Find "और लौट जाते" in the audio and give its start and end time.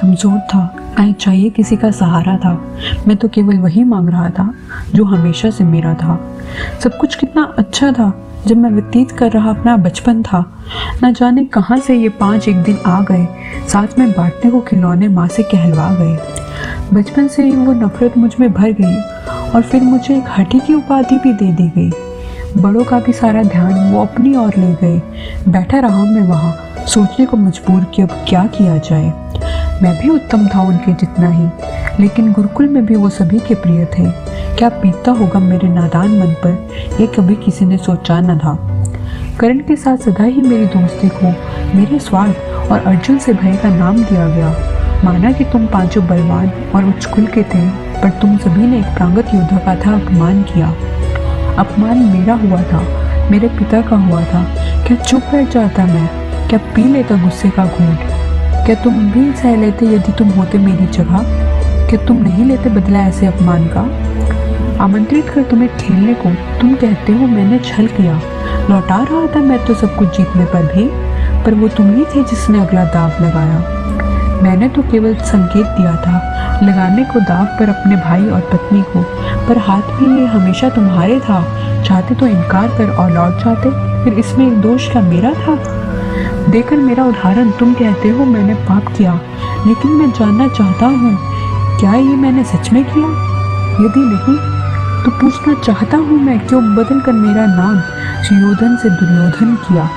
82.90-83.70